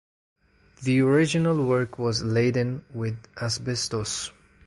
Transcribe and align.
The 0.81 0.99
original 1.01 1.63
work 1.63 1.99
was 1.99 2.23
laden 2.23 2.83
with 2.91 3.21
asbestos. 3.39 4.31